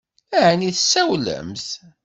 [0.47, 1.67] Ɛni tsawlemt?